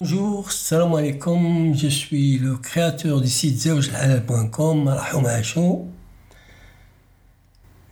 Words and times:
Bonjour, 0.00 0.52
salam 0.52 0.94
alaikum, 0.94 1.74
je 1.74 1.88
suis 1.88 2.38
le 2.38 2.56
créateur 2.56 3.20
du 3.20 3.26
site 3.26 3.58
zewjalhalal.com, 3.58 4.96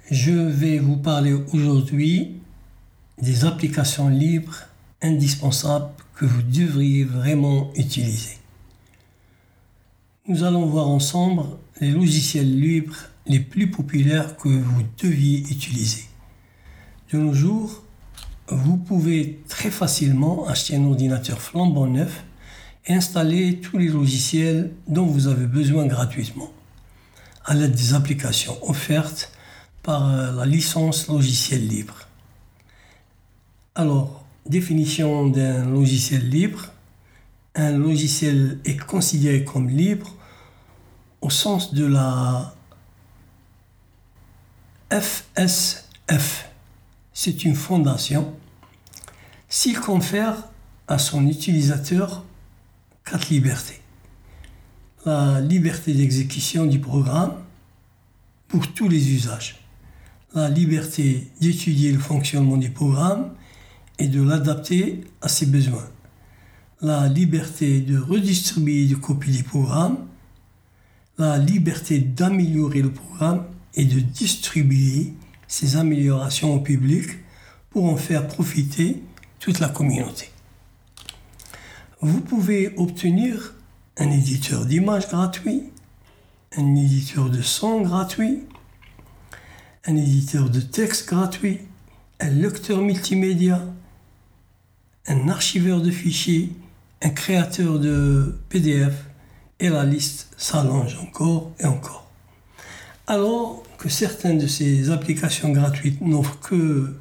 Je 0.08 0.30
vais 0.30 0.79
vous 0.79 0.98
parler 0.98 1.32
aujourd'hui 1.53 2.37
des 3.21 3.45
applications 3.45 4.08
libres 4.08 4.69
indispensables 5.03 5.90
que 6.14 6.27
vous 6.27 6.42
devriez 6.42 7.03
vraiment 7.03 7.72
utiliser. 7.74 8.38
Nous 10.29 10.45
allons 10.45 10.66
voir 10.66 10.86
ensemble 10.86 11.43
les 11.80 11.91
logiciels 11.91 12.57
libres 12.61 13.09
les 13.27 13.41
plus 13.41 13.68
populaires 13.68 14.36
que 14.36 14.48
vous 14.48 14.84
deviez 15.02 15.41
utiliser. 15.41 16.04
De 17.12 17.18
nos 17.18 17.34
jours, 17.34 17.82
vous 18.48 18.76
pouvez 18.76 19.40
très 19.48 19.70
facilement 19.70 20.46
acheter 20.46 20.76
un 20.76 20.84
ordinateur 20.84 21.40
flambant 21.40 21.86
neuf 21.86 22.24
et 22.86 22.95
installer 22.95 23.60
tous 23.60 23.78
les 23.78 23.88
logiciels 23.88 24.73
dont 24.87 25.06
vous 25.06 25.27
avez 25.27 25.46
besoin 25.46 25.87
gratuitement 25.87 26.51
à 27.45 27.54
l'aide 27.54 27.74
des 27.74 27.95
applications 27.95 28.56
offertes 28.68 29.32
par 29.82 30.09
euh, 30.09 30.32
la 30.32 30.46
licence 30.46 31.06
logiciel 31.09 31.66
libre. 31.66 32.09
Alors, 33.74 34.24
définition 34.46 35.28
d'un 35.28 35.65
logiciel 35.65 36.28
libre. 36.28 36.66
Un 37.54 37.73
logiciel 37.73 38.59
est 38.65 38.76
considéré 38.76 39.45
comme 39.45 39.68
libre 39.68 40.15
au 41.20 41.30
sens 41.30 41.73
de 41.73 41.87
la 41.87 42.54
FSF. 44.90 46.45
C'est 47.19 47.45
une 47.45 47.55
fondation. 47.55 48.34
S'il 49.48 49.80
confère 49.80 50.51
à 50.87 50.98
son 50.98 51.27
utilisateur 51.27 52.27
quatre 53.07 53.30
libertés. 53.30 53.80
La 55.07 55.41
liberté 55.41 55.95
d'exécution 55.95 56.66
du 56.66 56.79
programme 56.79 57.32
pour 58.49 58.71
tous 58.71 58.90
les 58.90 59.15
usages. 59.15 59.65
La 60.35 60.51
liberté 60.51 61.27
d'étudier 61.40 61.90
le 61.90 62.01
fonctionnement 62.01 62.59
du 62.59 62.68
programme 62.68 63.33
et 63.99 64.09
de 64.09 64.21
l'adapter 64.21 65.00
à 65.22 65.28
ses 65.28 65.47
besoins. 65.47 65.88
La 66.83 67.09
liberté 67.09 67.81
de 67.81 67.99
redistribuer 67.99 68.84
des 68.88 68.94
copies 68.94 69.33
du 69.33 69.43
programme. 69.43 69.97
La 71.16 71.38
liberté 71.38 71.99
d'améliorer 71.99 72.83
le 72.83 72.93
programme 72.93 73.47
et 73.72 73.87
de 73.87 74.00
distribuer 74.00 75.15
ces 75.49 75.77
améliorations 75.77 76.55
au 76.55 76.61
public 76.61 77.11
pour 77.71 77.84
en 77.84 77.97
faire 77.97 78.27
profiter 78.27 79.03
toute 79.39 79.61
la 79.61 79.69
communauté. 79.69 80.31
Vous 82.00 82.21
pouvez 82.21 82.75
obtenir 82.77 83.55
un 83.97 84.11
éditeur 84.11 84.67
d'images 84.67 85.09
gratuit, 85.09 85.65
un 86.56 86.75
éditeur 86.75 87.31
de 87.31 87.43
son 87.43 87.81
gratuit, 87.83 88.44
un 89.87 89.97
éditeur 89.97 90.50
de 90.50 90.61
texte 90.61 91.09
gratuit, 91.09 91.61
un 92.21 92.31
lecteur 92.31 92.78
multimédia, 92.78 93.62
un 95.06 95.28
archiveur 95.28 95.81
de 95.81 95.91
fichiers, 95.91 96.53
un 97.03 97.11
créateur 97.11 97.78
de 97.78 98.39
PDF, 98.49 98.94
et 99.61 99.69
la 99.69 99.84
liste 99.84 100.28
s'allonge 100.37 100.97
encore 100.97 101.53
et 101.59 101.65
encore. 101.65 102.06
Alors 103.06 103.62
que 103.78 103.88
certaines 103.88 104.38
de 104.38 104.47
ces 104.47 104.91
applications 104.91 105.50
gratuites 105.50 106.00
n'offrent 106.00 106.41
que, 106.41 106.94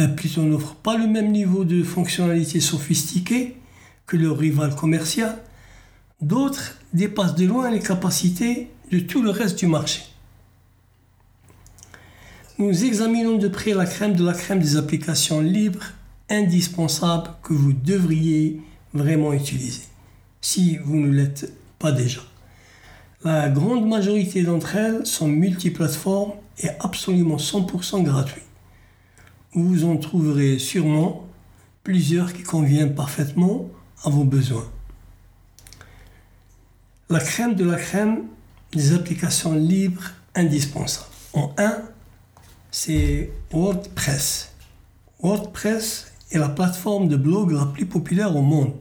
euh, 0.00 0.08
plutôt 0.08 0.42
n'offrent 0.42 0.76
pas 0.76 0.96
le 0.96 1.06
même 1.06 1.30
niveau 1.32 1.64
de 1.64 1.82
fonctionnalité 1.82 2.60
sophistiquée 2.60 3.56
que 4.06 4.16
leur 4.16 4.38
rival 4.38 4.74
commercial, 4.74 5.38
d'autres 6.20 6.78
dépassent 6.92 7.34
de 7.34 7.46
loin 7.46 7.70
les 7.70 7.80
capacités 7.80 8.68
de 8.90 8.98
tout 8.98 9.22
le 9.22 9.30
reste 9.30 9.58
du 9.58 9.66
marché. 9.66 10.02
Nous 12.58 12.84
examinons 12.84 13.38
de 13.38 13.48
près 13.48 13.72
la 13.72 13.86
crème 13.86 14.14
de 14.14 14.24
la 14.24 14.34
crème 14.34 14.60
des 14.60 14.76
applications 14.76 15.40
libres 15.40 15.92
indispensables 16.28 17.30
que 17.42 17.54
vous 17.54 17.72
devriez 17.72 18.60
vraiment 18.92 19.32
utiliser, 19.32 19.84
si 20.40 20.76
vous 20.76 20.96
ne 20.96 21.10
l'êtes 21.10 21.52
pas 21.78 21.92
déjà. 21.92 22.20
La 23.22 23.50
grande 23.50 23.86
majorité 23.86 24.42
d'entre 24.42 24.76
elles 24.76 25.04
sont 25.04 25.28
multiplateformes 25.28 26.32
et 26.58 26.70
absolument 26.80 27.36
100% 27.36 28.02
gratuits. 28.02 28.40
Vous 29.52 29.84
en 29.84 29.98
trouverez 29.98 30.58
sûrement 30.58 31.26
plusieurs 31.84 32.32
qui 32.32 32.42
conviennent 32.42 32.94
parfaitement 32.94 33.68
à 34.04 34.08
vos 34.08 34.24
besoins. 34.24 34.66
La 37.10 37.20
crème 37.20 37.54
de 37.54 37.64
la 37.64 37.76
crème 37.76 38.22
des 38.72 38.94
applications 38.94 39.52
libres 39.52 40.12
indispensables. 40.34 41.10
En 41.34 41.52
un, 41.58 41.76
c'est 42.70 43.30
WordPress. 43.52 44.52
WordPress 45.22 46.10
est 46.30 46.38
la 46.38 46.48
plateforme 46.48 47.08
de 47.08 47.16
blog 47.16 47.50
la 47.50 47.66
plus 47.66 47.84
populaire 47.84 48.34
au 48.34 48.40
monde, 48.40 48.72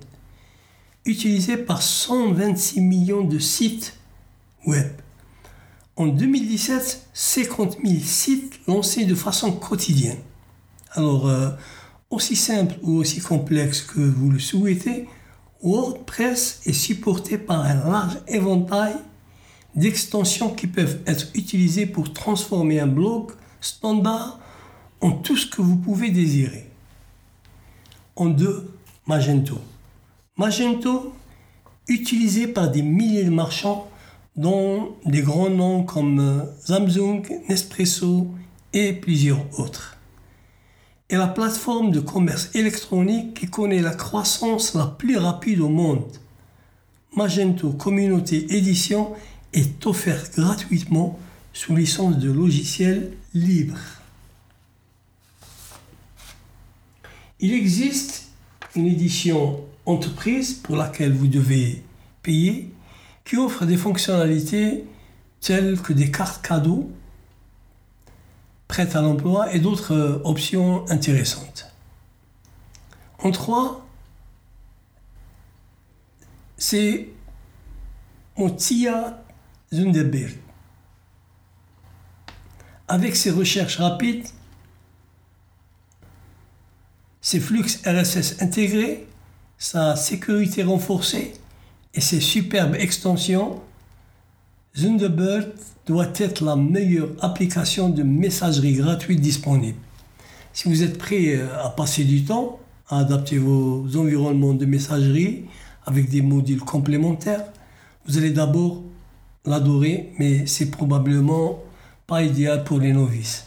utilisée 1.03 1.57
par 1.57 1.81
126 1.81 2.79
millions 2.79 3.25
de 3.25 3.37
sites 3.37 3.98
web. 4.65 4.87
En 5.95 6.07
2017, 6.07 7.09
50 7.13 7.77
000 7.83 7.99
sites 8.01 8.59
lancés 8.67 9.05
de 9.05 9.15
façon 9.15 9.51
quotidienne. 9.51 10.19
Alors, 10.93 11.27
euh, 11.27 11.49
aussi 12.09 12.35
simple 12.35 12.75
ou 12.81 12.97
aussi 12.97 13.19
complexe 13.19 13.81
que 13.81 13.99
vous 13.99 14.31
le 14.31 14.39
souhaitez, 14.39 15.07
WordPress 15.61 16.61
est 16.65 16.73
supporté 16.73 17.37
par 17.37 17.65
un 17.65 17.75
large 17.75 18.17
éventail 18.27 18.95
d'extensions 19.75 20.49
qui 20.49 20.67
peuvent 20.67 20.99
être 21.05 21.27
utilisées 21.35 21.85
pour 21.85 22.13
transformer 22.13 22.79
un 22.79 22.87
blog 22.87 23.31
standard 23.61 24.39
en 25.01 25.11
tout 25.11 25.35
ce 25.35 25.45
que 25.45 25.61
vous 25.61 25.75
pouvez 25.75 26.09
désirer. 26.11 26.69
En 28.15 28.27
deux, 28.27 28.71
Magento. 29.05 29.59
Magento, 30.37 31.13
utilisé 31.87 32.47
par 32.47 32.71
des 32.71 32.81
milliers 32.81 33.23
de 33.23 33.29
marchands, 33.29 33.88
dont 34.39 34.95
des 35.05 35.21
grands 35.21 35.49
noms 35.49 35.83
comme 35.83 36.19
euh, 36.21 36.45
Samsung, 36.63 37.23
Nespresso 37.49 38.33
et 38.71 38.93
plusieurs 38.93 39.59
autres. 39.59 39.97
Et 41.09 41.17
la 41.17 41.27
plateforme 41.27 41.91
de 41.91 41.99
commerce 41.99 42.49
électronique 42.55 43.33
qui 43.33 43.47
connaît 43.47 43.81
la 43.81 43.93
croissance 43.93 44.75
la 44.75 44.85
plus 44.85 45.17
rapide 45.17 45.59
au 45.59 45.67
monde. 45.67 46.05
Magento 47.17 47.71
Communauté 47.71 48.55
Édition 48.55 49.11
est 49.51 49.85
offerte 49.85 50.37
gratuitement 50.37 51.19
sous 51.51 51.75
licence 51.75 52.17
de 52.17 52.31
logiciels 52.31 53.11
libres. 53.33 53.81
Il 57.41 57.53
existe 57.53 58.29
une 58.73 58.85
édition 58.85 59.59
entreprise 59.85 60.53
pour 60.53 60.77
laquelle 60.77 61.11
vous 61.11 61.27
devez 61.27 61.83
payer 62.23 62.71
qui 63.29 63.37
offre 63.37 63.65
des 63.65 63.77
fonctionnalités 63.77 64.85
telles 65.39 65.79
que 65.79 65.93
des 65.93 66.09
cartes 66.09 66.43
cadeaux 66.43 66.91
prêtes 68.67 68.95
à 68.95 69.03
l'emploi 69.03 69.53
et 69.53 69.59
d'autres 69.59 69.93
euh, 69.93 70.21
options 70.23 70.89
intéressantes. 70.89 71.71
En 73.19 73.29
trois, 73.29 73.85
c'est 76.57 77.09
Motia 78.35 79.23
Zunderberg. 79.71 80.35
Avec 82.87 83.15
ses 83.15 83.29
recherches 83.29 83.77
rapides, 83.77 84.27
ses 87.21 87.39
flux 87.39 87.63
RSS 87.85 88.41
intégrés, 88.41 89.07
sa 89.59 89.95
sécurité 89.95 90.63
renforcée 90.63 91.39
et 91.93 92.01
ses 92.01 92.19
superbes 92.19 92.75
extensions, 92.75 93.61
Thunderbird 94.73 95.51
doit 95.85 96.09
être 96.15 96.43
la 96.43 96.55
meilleure 96.55 97.09
application 97.21 97.89
de 97.89 98.03
messagerie 98.03 98.73
gratuite 98.73 99.19
disponible. 99.19 99.79
Si 100.53 100.67
vous 100.67 100.83
êtes 100.83 100.97
prêt 100.97 101.35
euh, 101.35 101.47
à 101.63 101.69
passer 101.69 102.03
du 102.03 102.23
temps, 102.23 102.59
à 102.87 102.99
adapter 102.99 103.37
vos 103.37 103.85
environnements 103.95 104.53
de 104.53 104.65
messagerie 104.65 105.45
avec 105.85 106.09
des 106.09 106.21
modules 106.21 106.61
complémentaires, 106.61 107.45
vous 108.05 108.17
allez 108.17 108.31
d'abord 108.31 108.83
l'adorer, 109.45 110.13
mais 110.19 110.45
c'est 110.45 110.69
probablement 110.69 111.59
pas 112.07 112.23
idéal 112.23 112.63
pour 112.63 112.79
les 112.79 112.93
novices. 112.93 113.45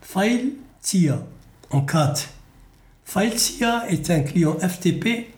FileTia 0.00 1.22
en 1.70 1.80
4. 1.82 2.28
FileTia 3.04 3.90
est 3.90 4.10
un 4.10 4.20
client 4.20 4.56
FTP 4.58 5.28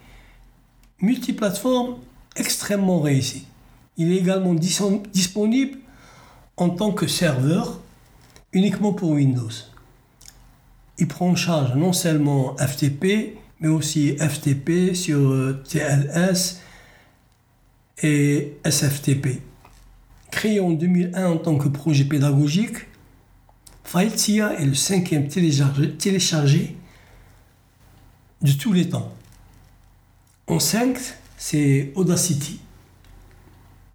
multiplateforme 1.05 1.97
extrêmement 2.35 2.99
réussi. 2.99 3.45
Il 3.97 4.11
est 4.11 4.17
également 4.17 4.53
disponible 4.53 5.77
en 6.57 6.69
tant 6.69 6.91
que 6.91 7.07
serveur 7.07 7.79
uniquement 8.51 8.93
pour 8.93 9.11
Windows. 9.11 9.51
Il 10.97 11.07
prend 11.07 11.29
en 11.29 11.35
charge 11.35 11.75
non 11.75 11.93
seulement 11.93 12.55
FTP, 12.57 13.37
mais 13.59 13.67
aussi 13.67 14.17
FTP 14.17 14.93
sur 14.93 15.19
euh, 15.19 15.63
TLS 15.67 16.61
et 18.01 18.57
SFTP. 18.65 19.41
Créé 20.31 20.59
en 20.59 20.71
2001 20.71 21.25
en 21.25 21.37
tant 21.37 21.57
que 21.57 21.67
projet 21.67 22.05
pédagogique, 22.05 22.87
FileTia 23.83 24.59
est 24.59 24.65
le 24.65 24.73
cinquième 24.73 25.27
téléchargé, 25.27 26.75
de 28.41 28.51
tous 28.51 28.73
les 28.73 28.89
temps. 28.89 29.13
En 30.47 30.59
5, 30.59 30.95
c'est 31.37 31.91
Audacity. 31.95 32.59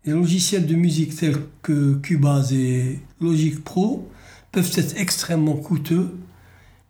Les 0.04 0.10
logiciels 0.12 0.66
de 0.66 0.74
musique 0.74 1.14
tels 1.14 1.38
que 1.62 1.94
Cubase 1.94 2.52
et 2.52 2.98
Logic 3.20 3.62
Pro 3.62 4.10
peuvent 4.50 4.72
être 4.74 4.96
extrêmement 4.96 5.54
coûteux, 5.54 6.18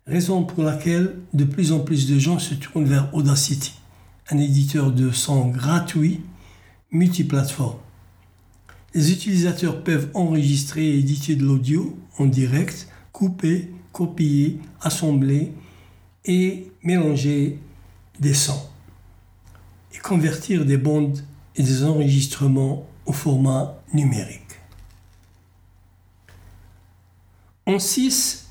raison 0.07 0.43
pour 0.45 0.63
laquelle 0.63 1.15
de 1.35 1.43
plus 1.43 1.73
en 1.73 1.79
plus 1.79 2.09
de 2.09 2.17
gens 2.17 2.39
se 2.39 2.55
tournent 2.55 2.85
vers 2.85 3.13
Audacity, 3.13 3.75
un 4.31 4.39
éditeur 4.39 4.91
de 4.91 5.11
son 5.11 5.49
gratuit 5.49 6.21
multiplateforme. 6.91 7.77
Les 8.95 9.11
utilisateurs 9.11 9.83
peuvent 9.83 10.09
enregistrer 10.15 10.87
et 10.87 10.97
éditer 10.97 11.35
de 11.35 11.45
l'audio 11.45 11.95
en 12.17 12.25
direct, 12.25 12.87
couper, 13.11 13.69
copier, 13.91 14.59
assembler 14.81 15.53
et 16.25 16.71
mélanger 16.81 17.59
des 18.19 18.33
sons 18.33 18.70
convertir 19.99 20.65
des 20.65 20.77
bandes 20.77 21.19
et 21.55 21.63
des 21.63 21.83
enregistrements 21.83 22.87
au 23.05 23.13
format 23.13 23.75
numérique. 23.93 24.41
En 27.65 27.79
6 27.79 28.47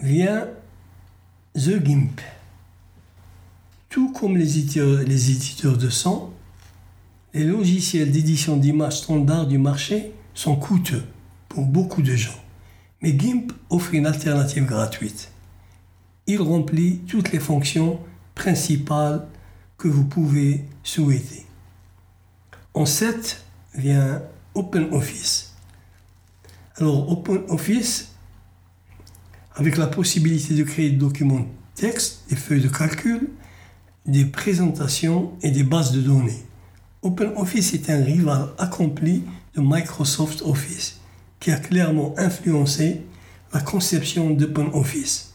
vient 0.00 0.48
The 1.54 1.84
GIMP. 1.84 2.20
Tout 3.88 4.12
comme 4.12 4.36
les 4.36 4.58
éditeurs, 4.58 5.02
les 5.02 5.30
éditeurs 5.30 5.76
de 5.76 5.90
son, 5.90 6.30
les 7.34 7.44
logiciels 7.44 8.10
d'édition 8.10 8.56
d'images 8.56 8.98
standards 8.98 9.46
du 9.46 9.58
marché 9.58 10.12
sont 10.34 10.56
coûteux 10.56 11.04
pour 11.48 11.66
beaucoup 11.66 12.02
de 12.02 12.14
gens. 12.14 12.38
Mais 13.02 13.18
GIMP 13.18 13.52
offre 13.68 13.94
une 13.94 14.06
alternative 14.06 14.64
gratuite. 14.64 15.30
Il 16.26 16.40
remplit 16.40 17.00
toutes 17.08 17.32
les 17.32 17.40
fonctions 17.40 17.98
principales 18.34 19.26
que 19.82 19.88
vous 19.88 20.04
pouvez 20.04 20.64
souhaiter. 20.84 21.44
En 22.72 22.86
7 22.86 23.44
vient 23.74 24.22
OpenOffice. 24.54 25.56
Alors 26.76 27.10
OpenOffice, 27.10 28.12
avec 29.56 29.76
la 29.76 29.88
possibilité 29.88 30.54
de 30.54 30.62
créer 30.62 30.90
des 30.90 30.98
documents 30.98 31.46
texte, 31.74 32.26
des 32.30 32.36
feuilles 32.36 32.60
de 32.60 32.68
calcul, 32.68 33.30
des 34.06 34.24
présentations 34.24 35.32
et 35.42 35.50
des 35.50 35.64
bases 35.64 35.90
de 35.90 36.00
données. 36.00 36.44
OpenOffice 37.02 37.74
est 37.74 37.90
un 37.90 38.04
rival 38.04 38.50
accompli 38.58 39.24
de 39.56 39.60
Microsoft 39.60 40.42
Office 40.42 41.00
qui 41.40 41.50
a 41.50 41.58
clairement 41.58 42.14
influencé 42.18 43.02
la 43.52 43.60
conception 43.60 44.30
d'OpenOffice. 44.30 45.34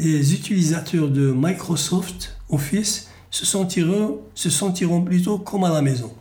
Les 0.00 0.34
utilisateurs 0.34 1.08
de 1.08 1.32
Microsoft 1.32 2.36
Office 2.48 3.08
se 3.30 3.44
sentiront, 3.44 4.20
se 4.34 4.50
sentiront 4.50 5.02
plutôt 5.02 5.38
comme 5.38 5.64
à 5.64 5.70
la 5.70 5.82
maison 5.82 6.12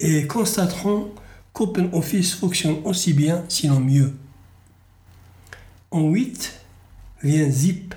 et 0.00 0.26
constateront 0.26 1.10
qu'OpenOffice 1.52 2.34
fonctionne 2.34 2.76
aussi 2.84 3.12
bien, 3.12 3.44
sinon 3.48 3.80
mieux. 3.80 4.14
En 5.90 6.02
8 6.08 6.60
vient 7.22 7.50
Zip. 7.50 7.94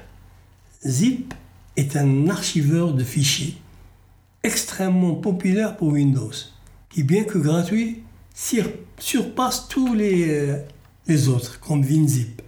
Zip 0.85 1.33
est 1.77 1.95
un 1.95 2.29
archiveur 2.29 2.93
de 2.93 3.03
fichiers 3.03 3.57
extrêmement 4.43 5.15
populaire 5.15 5.77
pour 5.77 5.89
Windows, 5.89 6.31
qui 6.89 7.03
bien 7.03 7.23
que 7.23 7.37
gratuit, 7.37 8.03
surpasse 8.99 9.67
tous 9.69 9.93
les, 9.93 10.29
euh, 10.29 10.57
les 11.07 11.29
autres, 11.29 11.59
comme 11.61 11.81
WinZip. 11.81 12.41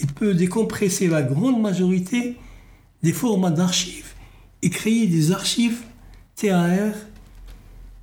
Il 0.00 0.12
peut 0.12 0.34
décompresser 0.34 1.06
la 1.06 1.22
grande 1.22 1.60
majorité 1.60 2.36
des 3.02 3.12
formats 3.12 3.50
d'archives 3.50 4.07
et 4.62 4.70
créer 4.70 5.06
des 5.06 5.32
archives 5.32 5.82
TAR 6.36 6.92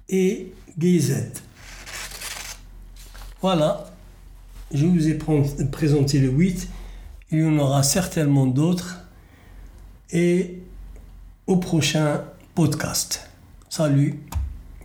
et 0.09 0.53
GZ. 0.77 1.41
Voilà, 3.41 3.93
je 4.73 4.85
vous 4.85 5.07
ai 5.07 5.17
présenté 5.71 6.19
le 6.19 6.29
8. 6.29 6.67
Il 7.31 7.39
y 7.39 7.45
en 7.45 7.57
aura 7.57 7.83
certainement 7.83 8.45
d'autres. 8.45 9.01
Et 10.11 10.59
au 11.47 11.57
prochain 11.57 12.23
podcast. 12.53 13.29
Salut, 13.69 14.19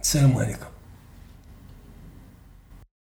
salam 0.03 0.37
alaikum. 0.37 0.80